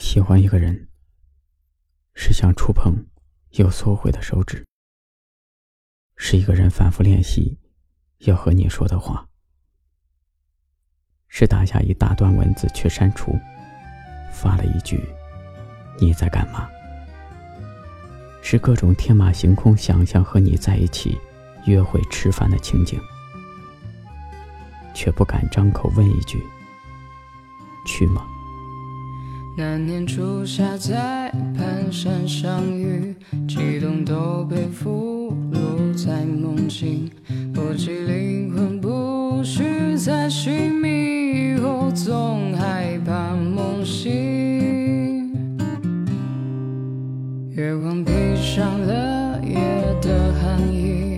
[0.00, 0.88] 喜欢一个人，
[2.14, 3.06] 是想触碰
[3.50, 4.64] 又缩回的手指；
[6.16, 7.58] 是一个人反复练习
[8.20, 9.28] 要和你说的话；
[11.28, 13.38] 是打下一大段文字却删除，
[14.32, 14.98] 发了一句
[16.00, 16.66] “你在干嘛”；
[18.42, 21.20] 是各种天马行空想象和你在一起
[21.66, 22.98] 约会吃饭的情景，
[24.94, 26.42] 却不敢张口问一句
[27.86, 28.26] “去吗”。
[29.58, 33.14] 那年初夏在盘山相遇，
[33.46, 37.10] 激动都被俘虏在梦境，
[37.52, 44.10] 不羁灵魂不许再寻觅，我总害怕梦醒。
[47.50, 49.58] 月光披上了夜
[50.00, 51.09] 的寒意，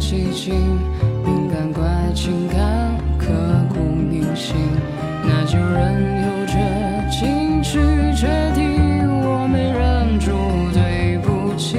[0.00, 0.54] 寂静，
[1.24, 3.26] 敏感怪情感刻
[3.68, 4.56] 骨铭心，
[5.24, 6.54] 那就任由这
[7.10, 7.78] 情绪
[8.14, 10.30] 决定，我没忍住
[10.72, 11.76] 对不起。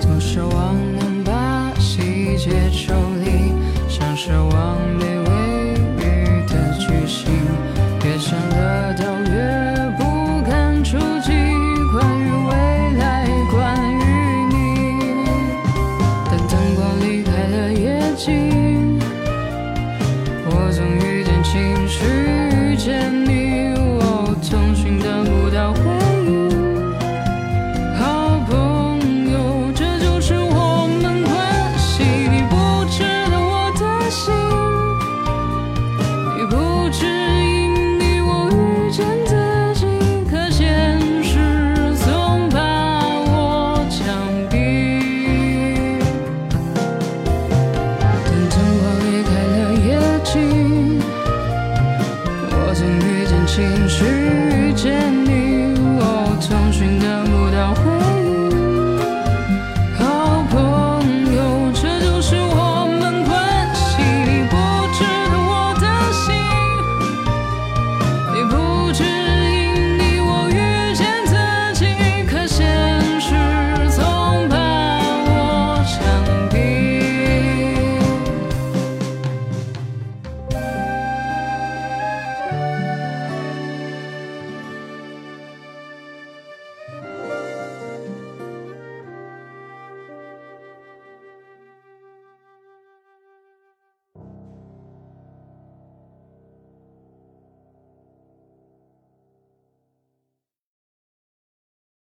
[0.00, 2.92] 多奢望能把细节抽
[3.24, 3.52] 离，
[3.88, 4.76] 像奢望
[52.74, 55.23] 总遇见情绪遇见